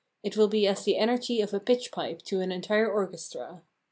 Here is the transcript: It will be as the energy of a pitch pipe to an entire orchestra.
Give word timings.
It 0.23 0.35
will 0.35 0.47
be 0.47 0.65
as 0.65 0.83
the 0.83 0.97
energy 0.97 1.41
of 1.41 1.53
a 1.53 1.59
pitch 1.59 1.91
pipe 1.91 2.23
to 2.23 2.41
an 2.41 2.51
entire 2.51 2.91
orchestra. 2.91 3.61